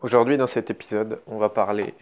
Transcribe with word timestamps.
Aujourd'hui, 0.00 0.36
dans 0.36 0.46
cet 0.46 0.70
épisode, 0.70 1.20
on 1.26 1.38
va 1.38 1.48
parler 1.48 1.92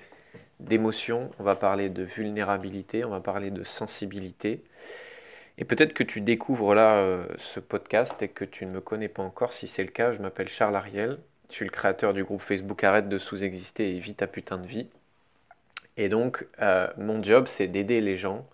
d'émotion, 0.60 1.30
on 1.38 1.42
va 1.42 1.56
parler 1.56 1.88
de 1.88 2.02
vulnérabilité, 2.02 3.06
on 3.06 3.08
va 3.08 3.20
parler 3.20 3.50
de 3.50 3.64
sensibilité. 3.64 4.62
Et 5.56 5.64
peut-être 5.64 5.94
que 5.94 6.02
tu 6.02 6.20
découvres 6.20 6.74
là 6.74 6.96
euh, 6.96 7.26
ce 7.38 7.58
podcast 7.58 8.20
et 8.20 8.28
que 8.28 8.44
tu 8.44 8.66
ne 8.66 8.70
me 8.72 8.82
connais 8.82 9.08
pas 9.08 9.22
encore. 9.22 9.54
Si 9.54 9.66
c'est 9.66 9.82
le 9.82 9.90
cas, 9.90 10.12
je 10.12 10.18
m'appelle 10.18 10.50
Charles 10.50 10.76
Ariel. 10.76 11.18
Je 11.48 11.54
suis 11.54 11.64
le 11.64 11.70
créateur 11.70 12.12
du 12.12 12.22
groupe 12.22 12.42
Facebook 12.42 12.84
Arrête 12.84 13.08
de 13.08 13.16
sous-exister 13.16 13.96
et 13.96 13.98
vis 13.98 14.14
ta 14.14 14.26
putain 14.26 14.58
de 14.58 14.66
vie. 14.66 14.88
Et 15.96 16.10
donc, 16.10 16.46
euh, 16.60 16.88
mon 16.98 17.22
job, 17.22 17.46
c'est 17.46 17.66
d'aider 17.66 18.02
les 18.02 18.18
gens 18.18 18.46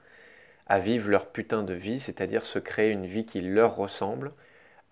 à 0.69 0.79
vivre 0.79 1.11
leur 1.11 1.27
putain 1.27 1.65
de 1.65 1.75
vie, 1.75 1.99
c'est-à-dire 1.99 2.45
se 2.45 2.61
créer 2.61 2.93
une 2.93 3.07
vie 3.07 3.27
qui 3.27 3.41
leur 3.41 3.75
ressemble 3.75 4.31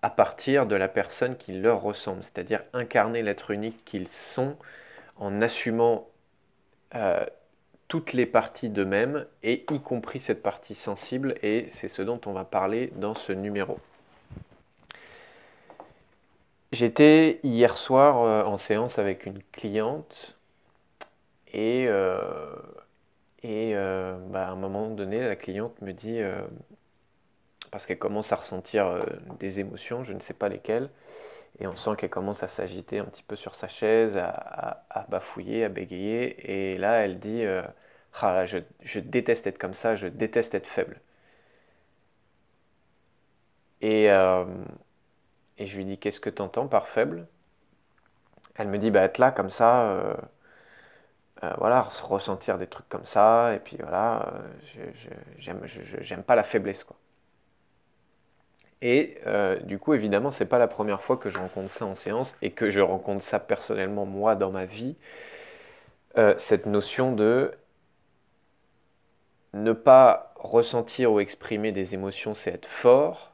à 0.01 0.09
partir 0.09 0.65
de 0.65 0.75
la 0.75 0.87
personne 0.87 1.37
qui 1.37 1.53
leur 1.53 1.81
ressemble, 1.81 2.23
c'est-à-dire 2.23 2.63
incarner 2.73 3.21
l'être 3.21 3.51
unique 3.51 3.83
qu'ils 3.85 4.07
sont 4.07 4.57
en 5.17 5.41
assumant 5.41 6.07
euh, 6.95 7.25
toutes 7.87 8.13
les 8.13 8.25
parties 8.25 8.69
d'eux-mêmes 8.69 9.25
et 9.43 9.65
y 9.69 9.79
compris 9.79 10.19
cette 10.19 10.41
partie 10.41 10.75
sensible 10.75 11.35
et 11.43 11.67
c'est 11.71 11.87
ce 11.87 12.01
dont 12.01 12.19
on 12.25 12.33
va 12.33 12.45
parler 12.45 12.91
dans 12.95 13.13
ce 13.13 13.31
numéro. 13.31 13.79
J'étais 16.71 17.39
hier 17.43 17.77
soir 17.77 18.23
euh, 18.23 18.43
en 18.43 18.57
séance 18.57 18.97
avec 18.97 19.25
une 19.25 19.43
cliente 19.51 20.35
et, 21.53 21.85
euh, 21.87 22.55
et 23.43 23.73
bah, 24.29 24.47
à 24.47 24.51
un 24.51 24.55
moment 24.55 24.87
donné 24.87 25.19
la 25.19 25.35
cliente 25.35 25.79
me 25.81 25.91
dit 25.91 26.21
parce 27.71 27.85
qu'elle 27.85 27.99
commence 27.99 28.31
à 28.33 28.35
ressentir 28.37 28.87
euh, 28.87 29.03
des 29.39 29.59
émotions, 29.59 30.03
je 30.03 30.13
ne 30.13 30.19
sais 30.19 30.33
pas 30.33 30.49
lesquelles, 30.49 30.89
et 31.59 31.67
on 31.67 31.75
sent 31.75 31.91
qu'elle 31.97 32.09
commence 32.09 32.43
à 32.43 32.47
s'agiter 32.47 32.99
un 32.99 33.05
petit 33.05 33.23
peu 33.23 33.35
sur 33.35 33.55
sa 33.55 33.67
chaise, 33.67 34.17
à, 34.17 35.05
bafouiller, 35.09 35.65
à 35.65 35.69
bégayer, 35.69 36.73
et 36.73 36.77
là 36.77 37.05
elle 37.05 37.19
dit 37.19 37.43
euh, 37.45 37.63
ah 38.21 38.45
je, 38.45 38.99
déteste 38.99 39.47
être 39.47 39.57
comme 39.59 39.73
ça, 39.73 39.95
je 39.95 40.07
déteste 40.07 40.55
être 40.55 40.67
faible. 40.67 41.01
Et, 43.81 44.09
euh, 44.11 44.45
et 45.57 45.65
je 45.67 45.77
lui 45.77 45.85
dis 45.85 45.97
qu'est-ce 45.97 46.19
que 46.19 46.29
tu 46.29 46.41
entends 46.41 46.67
par 46.67 46.87
faible? 46.89 47.27
Elle 48.55 48.67
me 48.67 48.77
dit 48.77 48.91
bah, 48.91 49.03
être 49.03 49.17
là 49.17 49.31
comme 49.31 49.49
ça. 49.49 50.17
voilà, 51.57 51.81
ressentir 52.03 52.57
des 52.57 52.67
trucs 52.67 52.87
comme 52.89 53.05
ça, 53.05 53.53
et 53.55 53.59
puis 53.59 53.77
voilà, 53.77 54.33
j'aime 55.39 56.23
pas 56.23 56.35
la 56.35 56.43
faiblesse, 56.43 56.83
quoi. 56.83 56.95
Et 58.81 59.17
euh, 59.27 59.57
du 59.57 59.77
coup, 59.77 59.93
évidemment, 59.93 60.31
c'est 60.31 60.45
pas 60.45 60.57
la 60.57 60.67
première 60.67 61.01
fois 61.01 61.17
que 61.17 61.29
je 61.29 61.37
rencontre 61.37 61.69
ça 61.71 61.85
en 61.85 61.95
séance 61.95 62.35
et 62.41 62.51
que 62.51 62.69
je 62.69 62.81
rencontre 62.81 63.23
ça 63.23 63.39
personnellement 63.39 64.05
moi 64.05 64.35
dans 64.35 64.51
ma 64.51 64.65
vie. 64.65 64.95
Euh, 66.17 66.33
cette 66.37 66.65
notion 66.65 67.13
de 67.13 67.51
ne 69.53 69.73
pas 69.73 70.33
ressentir 70.35 71.11
ou 71.11 71.19
exprimer 71.19 71.71
des 71.71 71.93
émotions, 71.93 72.33
c'est 72.33 72.51
être 72.51 72.67
fort, 72.67 73.33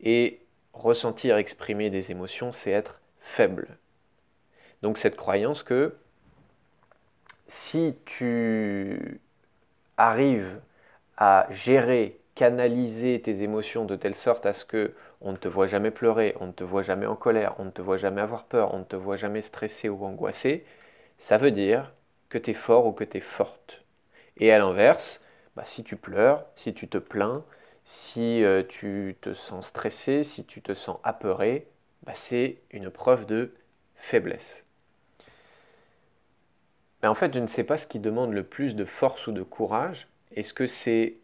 et 0.00 0.40
ressentir, 0.72 1.36
exprimer 1.36 1.90
des 1.90 2.10
émotions, 2.10 2.52
c'est 2.52 2.70
être 2.70 3.00
faible. 3.20 3.78
Donc 4.82 4.98
cette 4.98 5.16
croyance 5.16 5.62
que 5.62 5.94
si 7.48 7.94
tu 8.04 9.20
arrives 9.96 10.60
à 11.16 11.46
gérer 11.50 12.18
canaliser 12.34 13.20
tes 13.20 13.42
émotions 13.42 13.84
de 13.84 13.96
telle 13.96 14.14
sorte 14.14 14.46
à 14.46 14.52
ce 14.52 14.64
que 14.64 14.94
on 15.20 15.32
ne 15.32 15.36
te 15.36 15.48
voit 15.48 15.66
jamais 15.66 15.90
pleurer, 15.90 16.34
on 16.40 16.46
ne 16.46 16.52
te 16.52 16.64
voit 16.64 16.82
jamais 16.82 17.06
en 17.06 17.16
colère, 17.16 17.54
on 17.58 17.66
ne 17.66 17.70
te 17.70 17.82
voit 17.82 17.96
jamais 17.96 18.20
avoir 18.20 18.44
peur, 18.44 18.74
on 18.74 18.78
ne 18.78 18.84
te 18.84 18.96
voit 18.96 19.16
jamais 19.16 19.42
stressé 19.42 19.88
ou 19.88 20.04
angoissé, 20.04 20.64
ça 21.18 21.38
veut 21.38 21.50
dire 21.50 21.92
que 22.28 22.38
tu 22.38 22.50
es 22.50 22.54
fort 22.54 22.86
ou 22.86 22.92
que 22.92 23.04
tu 23.04 23.18
es 23.18 23.20
forte. 23.20 23.82
Et 24.38 24.50
à 24.50 24.58
l'inverse, 24.58 25.20
bah, 25.56 25.64
si 25.64 25.84
tu 25.84 25.96
pleures, 25.96 26.46
si 26.56 26.74
tu 26.74 26.88
te 26.88 26.98
plains, 26.98 27.44
si 27.84 28.42
euh, 28.42 28.62
tu 28.66 29.16
te 29.20 29.34
sens 29.34 29.66
stressé, 29.66 30.24
si 30.24 30.44
tu 30.44 30.62
te 30.62 30.74
sens 30.74 30.98
apeuré, 31.04 31.66
bah, 32.04 32.14
c'est 32.14 32.58
une 32.70 32.90
preuve 32.90 33.26
de 33.26 33.52
faiblesse. 33.96 34.64
Mais 37.02 37.08
en 37.08 37.14
fait, 37.14 37.34
je 37.34 37.40
ne 37.40 37.46
sais 37.46 37.64
pas 37.64 37.78
ce 37.78 37.86
qui 37.86 37.98
demande 37.98 38.32
le 38.32 38.44
plus 38.44 38.74
de 38.74 38.84
force 38.84 39.26
ou 39.26 39.32
de 39.32 39.42
courage. 39.42 40.08
Est-ce 40.34 40.54
que 40.54 40.66
c'est 40.66 41.16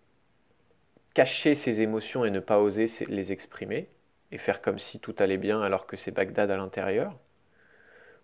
cacher 1.18 1.56
ses 1.56 1.80
émotions 1.80 2.24
et 2.24 2.30
ne 2.30 2.38
pas 2.38 2.60
oser 2.60 2.86
les 3.08 3.32
exprimer 3.32 3.88
et 4.30 4.38
faire 4.38 4.62
comme 4.62 4.78
si 4.78 5.00
tout 5.00 5.16
allait 5.18 5.36
bien 5.36 5.60
alors 5.60 5.84
que 5.84 5.96
c'est 5.96 6.12
Bagdad 6.12 6.48
à 6.48 6.56
l'intérieur? 6.56 7.12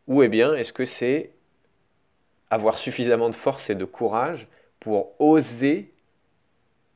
Ou 0.07 0.23
eh 0.23 0.29
bien 0.29 0.55
est-ce 0.55 0.73
que 0.73 0.85
c'est 0.85 1.33
avoir 2.51 2.79
suffisamment 2.79 3.31
de 3.31 3.35
force 3.35 3.69
et 3.69 3.75
de 3.75 3.85
courage 3.85 4.47
pour 4.79 5.21
oser 5.21 5.93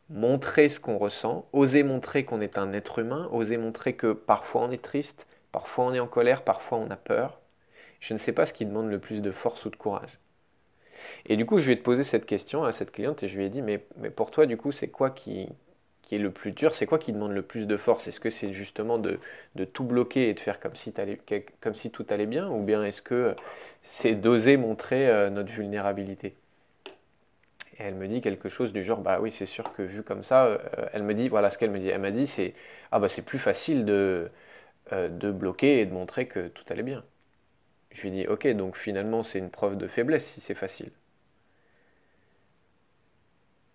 montrer 0.09 0.69
ce 0.69 0.79
qu'on 0.79 0.99
ressent, 0.99 1.49
oser 1.53 1.83
montrer 1.83 2.25
qu'on 2.25 2.41
est 2.41 2.59
un 2.59 2.73
être 2.73 3.01
humain, 3.01 3.29
oser 3.33 3.57
montrer 3.57 3.95
que 3.95 4.13
parfois 4.13 4.63
on 4.63 4.71
est 4.71 4.81
triste, 4.81 5.27
parfois 5.51 5.87
on 5.87 5.95
est 5.95 5.99
en 5.99 6.07
colère, 6.07 6.45
parfois 6.45 6.79
on 6.79 6.93
a 6.93 6.97
peur? 6.97 7.41
Je 7.99 8.15
ne 8.15 8.19
sais 8.21 8.33
pas 8.33 8.47
ce 8.47 8.53
qui 8.53 8.67
demande 8.67 8.89
le 8.89 9.01
plus 9.01 9.21
de 9.21 9.33
force 9.33 9.65
ou 9.65 9.71
de 9.71 9.75
courage. 9.75 10.21
Et 11.27 11.37
du 11.37 11.45
coup, 11.45 11.59
je 11.59 11.67
lui 11.67 11.73
ai 11.73 11.77
posé 11.77 12.05
cette 12.05 12.25
question 12.25 12.63
à 12.63 12.71
cette 12.71 12.93
cliente 12.93 13.25
et 13.25 13.29
je 13.29 13.37
lui 13.37 13.47
ai 13.47 13.49
dit, 13.49 13.63
mais, 13.63 13.85
mais 13.97 14.11
pour 14.11 14.31
toi, 14.31 14.47
du 14.47 14.57
coup, 14.57 14.71
c'est 14.71 14.89
quoi 14.89 15.11
qui, 15.11 15.49
qui 16.09 16.15
est 16.15 16.19
le 16.19 16.31
plus 16.31 16.53
dur, 16.53 16.75
c'est 16.75 16.87
quoi 16.87 16.99
qui 16.99 17.13
demande 17.13 17.33
le 17.33 17.43
plus 17.43 17.67
de 17.67 17.77
force? 17.77 18.09
Est-ce 18.09 18.19
que 18.19 18.31
c'est 18.31 18.53
justement 18.53 18.99
de, 18.99 19.21
tout 19.73 19.85
bloquer 19.85 20.31
et 20.31 20.35
de 20.35 20.41
faire 20.41 20.59
comme 20.59 20.75
si, 20.75 21.91
tout 21.91 22.07
allait 22.09 22.27
bien? 22.27 22.49
Ou 22.49 22.63
bien 22.63 22.83
est-ce 22.83 23.03
que 23.03 23.37
c'est 23.83 24.15
d'oser 24.15 24.57
montrer 24.57 25.09
euh, 25.09 25.29
notre 25.29 25.51
vulnérabilité? 25.51 26.35
Et 27.79 27.83
elle 27.83 27.95
me 27.95 28.09
dit 28.09 28.23
quelque 28.23 28.49
chose 28.49 28.73
du 28.73 28.83
genre, 28.83 29.01
bah 29.01 29.19
oui, 29.21 29.33
c'est 29.33 29.47
sûr 29.47 29.73
que 29.75 29.83
vu 29.83 30.03
comme 30.03 30.23
ça, 30.23 30.47
euh, 30.47 30.59
elle 30.95 31.03
me 31.03 31.15
dit, 31.15 31.29
voilà 31.29 31.51
ce 31.51 31.59
qu'elle 31.59 31.71
me 31.71 31.79
dit. 31.79 31.89
Elle 31.89 32.01
m'a 32.01 32.11
dit, 32.11 32.27
c'est, 32.27 32.55
ah 32.91 32.99
bah 32.99 33.09
c'est 33.11 33.23
plus 33.23 33.39
facile 33.39 33.85
de, 33.85 34.31
euh, 34.93 35.09
de 35.09 35.31
bloquer 35.31 35.81
et 35.81 35.87
de 35.87 35.93
montrer 35.93 36.27
que 36.27 36.49
tout 36.49 36.65
allait 36.71 36.83
bien. 36.83 37.05
Je 37.93 38.03
lui 38.03 38.11
dis, 38.13 38.27
ok, 38.27 38.49
donc 38.57 38.77
finalement 38.77 39.23
c'est 39.23 39.39
une 39.39 39.51
preuve 39.51 39.77
de 39.77 39.89
faiblesse 39.89 40.27
si 40.27 40.41
c'est 40.41 40.55
facile. 40.55 40.91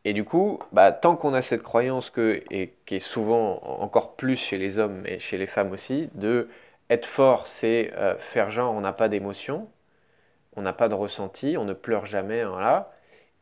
Et 0.06 0.14
du 0.14 0.24
coup, 0.26 0.60
bah, 0.72 0.92
tant 0.92 1.16
qu'on 1.16 1.34
a 1.34 1.42
cette 1.42 1.64
croyance 1.64 2.10
que, 2.10 2.44
et 2.52 2.74
qui 2.86 2.96
est 2.96 3.00
souvent 3.00 3.62
encore 3.64 4.16
plus 4.16 4.36
chez 4.38 4.58
les 4.58 4.78
hommes 4.78 5.04
et 5.06 5.20
chez 5.20 5.38
les 5.38 5.48
femmes 5.48 5.72
aussi, 5.72 6.10
de 6.16 6.50
être 6.90 7.06
fort, 7.06 7.48
c'est 7.48 7.94
euh, 7.96 8.18
faire 8.18 8.52
genre 8.52 8.74
on 8.74 8.82
n'a 8.82 8.94
pas 8.94 9.10
d'émotion, 9.10 9.70
on 10.56 10.62
n'a 10.62 10.74
pas 10.74 10.90
de 10.90 10.96
ressenti, 10.96 11.58
on 11.58 11.66
ne 11.66 11.74
pleure 11.74 12.06
jamais, 12.06 12.44
voilà, 12.46 12.92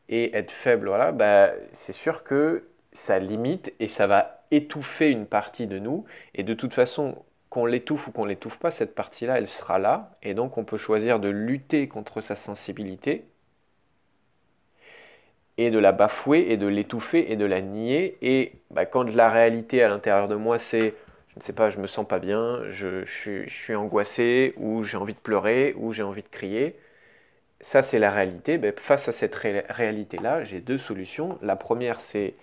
et 0.08 0.36
être 0.36 0.52
faible, 0.52 0.88
voilà, 0.88 1.12
bah, 1.12 1.52
c'est 1.72 1.92
sûr 1.92 2.24
que 2.24 2.68
ça 2.92 3.18
limite 3.18 3.72
et 3.80 3.88
ça 3.88 4.06
va 4.06 4.44
étouffer 4.50 5.10
une 5.10 5.26
partie 5.26 5.66
de 5.66 5.78
nous. 5.78 6.04
Et 6.34 6.42
de 6.44 6.54
toute 6.54 6.74
façon, 6.74 7.24
qu'on 7.50 7.66
l'étouffe 7.66 8.08
ou 8.08 8.12
qu'on 8.12 8.24
l'étouffe 8.24 8.58
pas, 8.58 8.70
cette 8.70 8.94
partie-là, 8.94 9.38
elle 9.38 9.48
sera 9.48 9.78
là. 9.78 10.12
Et 10.22 10.34
donc, 10.34 10.58
on 10.58 10.64
peut 10.64 10.76
choisir 10.78 11.20
de 11.20 11.28
lutter 11.28 11.88
contre 11.88 12.20
sa 12.20 12.36
sensibilité 12.36 13.24
et 15.66 15.70
de 15.70 15.78
la 15.78 15.92
bafouer 15.92 16.46
et 16.50 16.56
de 16.56 16.66
l'étouffer 16.66 17.30
et 17.32 17.36
de 17.36 17.44
la 17.44 17.60
nier. 17.60 18.18
Et 18.22 18.52
bah, 18.70 18.86
quand 18.86 19.04
la 19.04 19.30
réalité 19.30 19.82
à 19.82 19.88
l'intérieur 19.88 20.28
de 20.28 20.34
moi, 20.34 20.58
c'est, 20.58 20.94
je 21.28 21.36
ne 21.36 21.42
sais 21.42 21.52
pas, 21.52 21.70
je 21.70 21.78
me 21.78 21.86
sens 21.86 22.06
pas 22.06 22.18
bien, 22.18 22.60
je, 22.70 23.04
suis 23.48 23.74
angoissé, 23.74 24.54
ou 24.56 24.82
j'ai 24.82 24.96
envie 24.96 25.14
de 25.14 25.18
pleurer, 25.18 25.74
ou 25.76 25.92
j'ai 25.92 26.02
envie 26.02 26.22
de 26.22 26.28
crier, 26.28 26.76
ça 27.60 27.82
c'est 27.82 27.98
la 27.98 28.10
réalité. 28.10 28.58
Bah, 28.58 28.68
face 28.76 29.08
à 29.08 29.12
cette 29.12 29.34
réalité-là, 29.34 30.44
j'ai 30.44 30.60
deux 30.60 30.78
solutions. 30.78 31.38
La 31.42 31.56
première, 31.56 32.00
c'est 32.00 32.34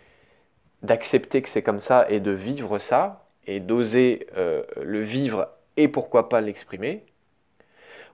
d'accepter 0.84 1.42
que 1.42 1.50
c'est 1.50 1.64
comme 1.64 1.82
ça 1.82 2.06
et 2.10 2.20
de 2.20 2.32
vivre 2.32 2.80
ça, 2.80 3.26
et 3.48 3.60
d'oser 3.60 4.28
euh, 4.38 4.64
le 4.82 5.02
vivre 5.02 5.50
et 5.78 5.88
pourquoi 5.88 6.30
pas 6.30 6.42
l'exprimer. 6.42 7.04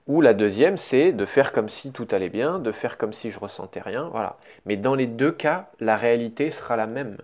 Ou 0.06 0.20
la 0.20 0.34
deuxième, 0.34 0.78
c'est 0.78 1.12
de 1.12 1.26
faire 1.26 1.52
comme 1.52 1.68
si 1.68 1.92
tout 1.92 2.06
allait 2.12 2.28
bien, 2.28 2.58
de 2.58 2.70
faire 2.72 2.96
comme 2.96 3.12
si 3.12 3.30
je 3.30 3.40
ressentais 3.40 3.80
rien, 3.80 4.08
voilà. 4.08 4.36
Mais 4.64 4.76
dans 4.76 4.94
les 4.94 5.06
deux 5.06 5.32
cas, 5.32 5.68
la 5.80 5.96
réalité 5.96 6.50
sera 6.50 6.76
la 6.76 6.86
même. 6.86 7.16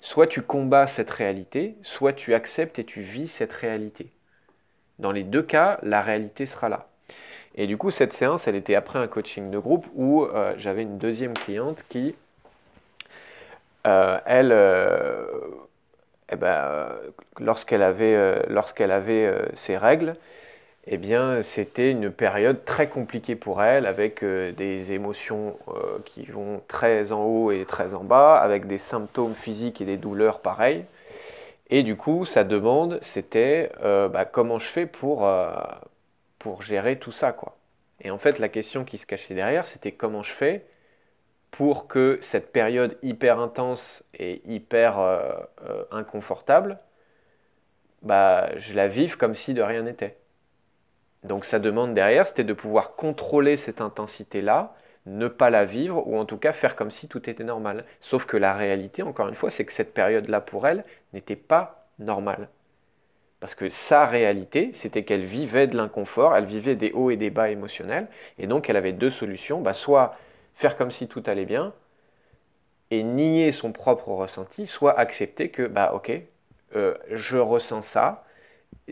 Soit 0.00 0.26
tu 0.26 0.42
combats 0.42 0.86
cette 0.86 1.10
réalité, 1.10 1.76
soit 1.82 2.12
tu 2.12 2.34
acceptes 2.34 2.78
et 2.78 2.84
tu 2.84 3.02
vis 3.02 3.28
cette 3.28 3.52
réalité. 3.52 4.10
Dans 4.98 5.12
les 5.12 5.24
deux 5.24 5.42
cas, 5.42 5.78
la 5.82 6.02
réalité 6.02 6.46
sera 6.46 6.68
là. 6.68 6.88
Et 7.54 7.66
du 7.66 7.76
coup, 7.76 7.90
cette 7.90 8.12
séance, 8.12 8.48
elle 8.48 8.56
était 8.56 8.74
après 8.74 8.98
un 8.98 9.06
coaching 9.06 9.50
de 9.50 9.58
groupe 9.58 9.86
où 9.94 10.24
euh, 10.24 10.54
j'avais 10.58 10.82
une 10.82 10.98
deuxième 10.98 11.34
cliente 11.34 11.84
qui, 11.88 12.14
euh, 13.86 14.18
elle, 14.26 14.52
euh, 14.52 15.26
eh 16.32 16.36
ben, 16.36 16.88
lorsqu'elle 17.38 17.82
avait, 17.82 18.46
lorsqu'elle 18.48 18.90
avait 18.90 19.32
ses 19.54 19.76
règles, 19.76 20.16
eh 20.86 20.98
bien, 20.98 21.42
c'était 21.42 21.90
une 21.90 22.10
période 22.10 22.64
très 22.64 22.88
compliquée 22.88 23.36
pour 23.36 23.62
elle, 23.62 23.86
avec 23.86 24.22
euh, 24.22 24.52
des 24.52 24.92
émotions 24.92 25.58
euh, 25.68 25.98
qui 26.04 26.26
vont 26.26 26.62
très 26.68 27.10
en 27.12 27.24
haut 27.24 27.50
et 27.50 27.64
très 27.64 27.94
en 27.94 28.04
bas, 28.04 28.36
avec 28.36 28.66
des 28.66 28.76
symptômes 28.78 29.34
physiques 29.34 29.80
et 29.80 29.86
des 29.86 29.96
douleurs 29.96 30.40
pareilles. 30.40 30.84
Et 31.70 31.82
du 31.82 31.96
coup, 31.96 32.26
sa 32.26 32.44
demande, 32.44 32.98
c'était 33.02 33.72
euh, 33.82 34.08
bah, 34.08 34.26
comment 34.26 34.58
je 34.58 34.66
fais 34.66 34.86
pour, 34.86 35.28
pour 36.38 36.62
gérer 36.62 36.98
tout 36.98 37.12
ça, 37.12 37.32
quoi. 37.32 37.56
Et 38.02 38.10
en 38.10 38.18
fait, 38.18 38.38
la 38.38 38.48
question 38.50 38.84
qui 38.84 38.98
se 38.98 39.06
cachait 39.06 39.34
derrière, 39.34 39.66
c'était 39.66 39.92
comment 39.92 40.22
je 40.22 40.32
fais 40.32 40.66
pour 41.50 41.88
que 41.88 42.18
cette 42.20 42.52
période 42.52 42.98
hyper 43.02 43.40
intense 43.40 44.02
et 44.18 44.42
hyper 44.46 44.98
inconfortable, 45.90 46.78
bah, 48.02 48.50
je 48.58 48.74
la 48.74 48.88
vive 48.88 49.16
comme 49.16 49.34
si 49.34 49.54
de 49.54 49.62
rien 49.62 49.82
n'était. 49.82 50.16
Donc 51.24 51.44
ça 51.44 51.58
demande 51.58 51.94
derrière, 51.94 52.26
c'était 52.26 52.44
de 52.44 52.52
pouvoir 52.52 52.96
contrôler 52.96 53.56
cette 53.56 53.80
intensité-là, 53.80 54.74
ne 55.06 55.28
pas 55.28 55.50
la 55.50 55.64
vivre, 55.64 56.06
ou 56.06 56.18
en 56.18 56.24
tout 56.24 56.38
cas 56.38 56.52
faire 56.52 56.76
comme 56.76 56.90
si 56.90 57.08
tout 57.08 57.28
était 57.28 57.44
normal. 57.44 57.84
Sauf 58.00 58.26
que 58.26 58.36
la 58.36 58.54
réalité, 58.54 59.02
encore 59.02 59.28
une 59.28 59.34
fois, 59.34 59.50
c'est 59.50 59.64
que 59.64 59.72
cette 59.72 59.94
période-là 59.94 60.40
pour 60.40 60.66
elle 60.66 60.84
n'était 61.12 61.36
pas 61.36 61.88
normale. 61.98 62.48
Parce 63.40 63.54
que 63.54 63.68
sa 63.68 64.06
réalité, 64.06 64.70
c'était 64.72 65.04
qu'elle 65.04 65.24
vivait 65.24 65.66
de 65.66 65.76
l'inconfort, 65.76 66.36
elle 66.36 66.46
vivait 66.46 66.76
des 66.76 66.92
hauts 66.92 67.10
et 67.10 67.16
des 67.16 67.30
bas 67.30 67.50
émotionnels, 67.50 68.06
et 68.38 68.46
donc 68.46 68.70
elle 68.70 68.76
avait 68.76 68.92
deux 68.92 69.10
solutions, 69.10 69.60
bah, 69.60 69.74
soit 69.74 70.16
faire 70.54 70.76
comme 70.76 70.90
si 70.90 71.08
tout 71.08 71.22
allait 71.26 71.44
bien, 71.44 71.72
et 72.90 73.02
nier 73.02 73.52
son 73.52 73.72
propre 73.72 74.08
ressenti, 74.08 74.66
soit 74.66 74.98
accepter 74.98 75.50
que, 75.50 75.66
bah 75.66 75.92
ok, 75.94 76.12
euh, 76.76 76.94
je 77.10 77.38
ressens 77.38 77.82
ça, 77.82 78.23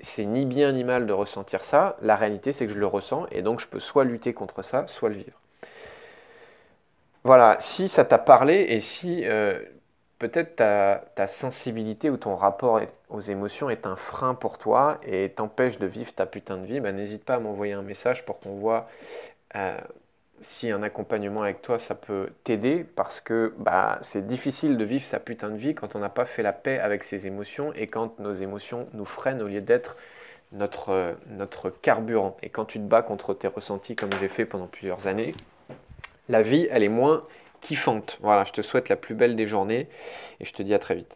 c'est 0.02 0.25
ni 0.25 0.46
bien 0.46 0.73
ni 0.73 0.84
mal 0.84 1.06
de 1.06 1.12
ressentir 1.12 1.64
ça, 1.64 1.96
la 2.02 2.17
réalité 2.17 2.52
c'est 2.52 2.67
que 2.67 2.73
je 2.73 2.79
le 2.79 2.87
ressens 2.87 3.26
et 3.31 3.43
donc 3.43 3.61
je 3.61 3.67
peux 3.67 3.81
soit 3.81 4.05
lutter 4.05 4.34
contre 4.34 4.62
ça, 4.62 4.87
soit 4.87 5.08
le 5.08 5.17
vivre. 5.17 5.38
Voilà, 7.25 7.56
si 7.61 7.88
ça 7.88 8.05
t'a 8.05 8.19
parlé 8.19 8.67
et 8.69 8.81
si 8.81 9.25
euh, 9.25 9.61
peut-être 10.19 10.56
ta, 10.56 11.26
sensibilité 11.26 12.11
ou 12.11 12.17
ton 12.17 12.37
rapport 12.37 12.81
aux 13.11 13.20
émotions 13.20 13.70
est 13.70 13.87
un 13.87 13.96
frein 13.96 14.34
pour 14.34 14.58
toi 14.58 14.99
et 15.05 15.31
t'empêche 15.31 15.79
de 15.79 15.87
vivre 15.87 16.12
ta 16.14 16.26
putain 16.26 16.58
de 16.58 16.67
vie, 16.67 16.81
bah, 16.81 16.93
n'hésite 16.93 17.25
pas 17.25 17.35
à 17.35 17.38
m'envoyer 17.38 17.75
un 17.75 17.82
message 17.82 18.25
pour 18.25 18.40
qu'on 18.40 18.55
voit 18.56 18.88
euh, 19.56 19.76
si 20.42 20.70
un 20.70 20.82
accompagnement 20.82 21.42
avec 21.42 21.62
toi, 21.62 21.78
ça 21.78 21.94
peut 21.94 22.30
t'aider 22.44 22.84
parce 22.96 23.20
que 23.20 23.54
bah, 23.58 23.98
c'est 24.02 24.26
difficile 24.26 24.76
de 24.76 24.84
vivre 24.84 25.04
sa 25.04 25.20
putain 25.20 25.50
de 25.50 25.56
vie 25.56 25.74
quand 25.74 25.96
on 25.96 25.98
n'a 25.98 26.08
pas 26.08 26.26
fait 26.26 26.42
la 26.42 26.52
paix 26.52 26.78
avec 26.78 27.04
ses 27.04 27.26
émotions 27.26 27.72
et 27.74 27.86
quand 27.86 28.18
nos 28.18 28.32
émotions 28.32 28.88
nous 28.92 29.04
freinent 29.04 29.42
au 29.42 29.48
lieu 29.48 29.60
d'être 29.60 29.96
notre, 30.52 31.16
notre 31.28 31.70
carburant. 31.70 32.36
Et 32.42 32.48
quand 32.48 32.64
tu 32.64 32.78
te 32.78 32.84
bats 32.84 33.02
contre 33.02 33.34
tes 33.34 33.48
ressentis 33.48 33.96
comme 33.96 34.10
j'ai 34.20 34.28
fait 34.28 34.44
pendant 34.44 34.66
plusieurs 34.66 35.06
années, 35.06 35.32
la 36.28 36.42
vie, 36.42 36.68
elle 36.70 36.82
est 36.82 36.88
moins 36.88 37.24
kiffante. 37.60 38.18
Voilà, 38.20 38.44
je 38.44 38.52
te 38.52 38.62
souhaite 38.62 38.88
la 38.88 38.96
plus 38.96 39.14
belle 39.14 39.36
des 39.36 39.46
journées 39.46 39.88
et 40.40 40.44
je 40.44 40.52
te 40.52 40.62
dis 40.62 40.74
à 40.74 40.78
très 40.78 40.94
vite. 40.94 41.08